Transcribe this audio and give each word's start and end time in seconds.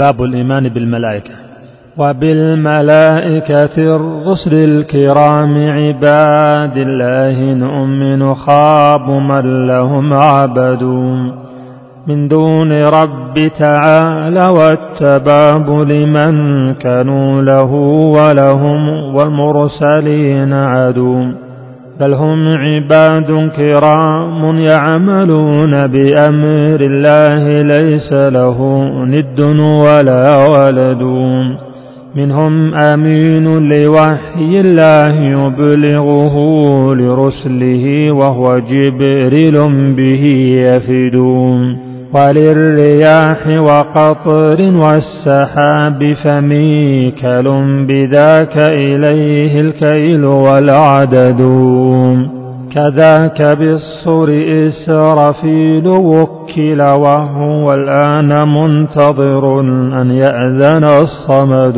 باب 0.00 0.22
الإيمان 0.22 0.68
بالملائكة. 0.68 1.34
وبالملائكة 1.98 3.76
الرسل 3.96 4.54
الكرام 4.54 5.52
عباد 5.68 6.76
الله 6.76 7.54
نؤمن 7.54 8.34
خاب 8.34 9.10
من 9.10 9.66
لهم 9.66 10.12
عبدون 10.12 11.20
من 12.06 12.28
دون 12.28 12.72
رب 12.72 13.50
تعالى 13.58 14.46
والتباب 14.46 15.70
لمن 15.70 16.34
كانوا 16.74 17.42
له 17.42 17.72
ولهم 18.16 18.80
والمرسلين 19.14 20.52
عدو. 20.52 21.49
بل 22.00 22.14
هم 22.14 22.48
عباد 22.48 23.50
كرام 23.56 24.58
يعملون 24.58 25.86
بأمر 25.86 26.80
الله 26.80 27.62
ليس 27.62 28.12
له 28.12 28.84
ند 29.04 29.40
ولا 29.60 30.46
ولد. 30.46 31.02
منهم 32.16 32.74
أمين 32.74 33.68
لوحي 33.68 34.60
الله 34.60 35.22
يبلغه 35.22 36.36
لرسله 36.94 38.12
وهو 38.12 38.58
جبريل 38.58 39.56
به 39.96 40.24
يفدون 40.56 41.89
وللرياح 42.14 43.46
وقطر 43.46 44.60
والسحاب 44.60 46.14
فميكل 46.24 47.46
بذاك 47.88 48.56
إليه 48.70 49.60
الكيل 49.60 50.24
والعدد. 50.24 51.40
كذاك 52.74 53.42
بالصر 53.42 54.28
إسرافيل 54.68 55.88
وكل 55.88 56.80
وهو 56.80 57.74
الآن 57.74 58.48
منتظر 58.48 59.60
أن 60.02 60.10
يأذن 60.10 60.84
الصمد. 60.84 61.76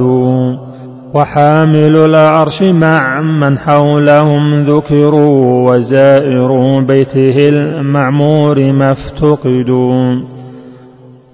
وحامل 1.15 1.97
العرش 1.97 2.63
مع 2.63 3.21
من 3.21 3.59
حولهم 3.59 4.63
ذكروا 4.63 5.71
وزائر 5.71 6.81
بيته 6.81 7.49
المعمور 7.49 8.73
ما 8.73 8.93
افتقدوا 8.93 10.23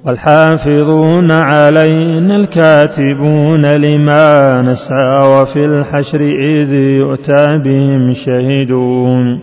والحافظون 0.07 1.31
علينا 1.31 2.37
الكاتبون 2.37 3.67
لما 3.67 4.63
نسعى 4.63 5.41
وفي 5.41 5.65
الحشر 5.65 6.21
إذ 6.21 6.73
يؤتى 6.73 7.59
بهم 7.65 8.15
شهدون 8.27 9.41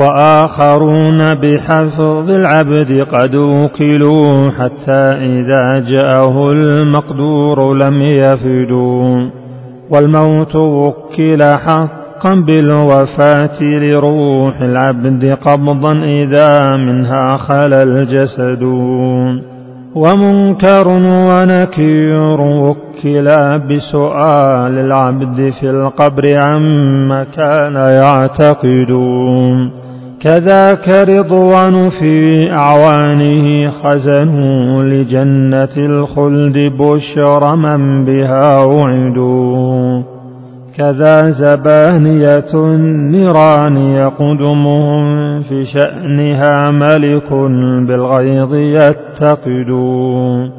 وآخرون 0.00 1.34
بحفظ 1.34 2.30
العبد 2.30 3.06
قد 3.12 3.34
وكلوا 3.34 4.50
حتى 4.50 5.02
إذا 5.22 5.78
جاءه 5.78 6.52
المقدور 6.52 7.74
لم 7.74 8.02
يفدوا 8.02 9.30
والموت 9.90 10.56
وكل 10.56 11.42
حقا 11.42 12.34
بالوفاة 12.46 13.62
لروح 13.62 14.60
العبد 14.60 15.38
قبضا 15.42 15.92
إذا 15.92 16.76
منها 16.76 17.36
خلا 17.36 17.82
الجسد. 17.82 18.62
ومنكر 19.94 20.88
ونكير 21.28 22.40
وكلا 22.40 23.56
بسؤال 23.56 24.78
العبد 24.78 25.52
في 25.60 25.70
القبر 25.70 26.38
عما 26.42 27.24
كان 27.24 27.74
يعتقد. 27.74 28.90
كذاك 30.20 30.88
رضوان 30.88 31.90
في 31.90 32.42
أعوانه 32.52 33.70
خزنوا 33.70 34.82
لجنة 34.82 35.76
الخلد 35.76 36.58
بشر 36.58 37.56
من 37.56 38.04
بها 38.04 38.64
وعدوا. 38.64 40.02
كذا 40.76 41.30
زبانية 41.30 42.54
النيران 42.54 43.76
يقدمهم 43.76 45.40
في 45.42 45.64
شأنها 45.64 46.70
ملك 46.70 47.32
بالغيظ 47.88 48.54
يتقدون 48.54 50.50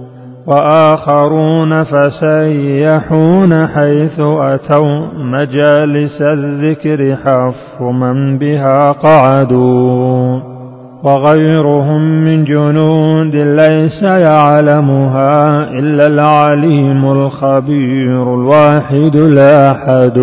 وآخرون 0.47 1.83
فسيحون 1.83 3.67
حيث 3.67 4.19
أتوا 4.19 5.07
مجالس 5.17 6.21
الذكر 6.21 7.15
حف 7.15 7.81
من 7.81 8.37
بها 8.37 8.91
قعدوا 8.91 10.39
وغيرهم 11.03 12.01
من 12.01 12.43
جنود 12.43 13.35
ليس 13.35 14.03
يعلمها 14.03 15.57
إلا 15.79 16.07
العليم 16.07 17.11
الخبير 17.11 18.33
الواحد 18.33 19.15
الأحد. 19.15 20.17